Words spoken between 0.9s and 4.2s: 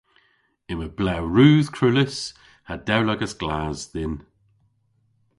blew rudh krullys ha dewlagas glas dhyn.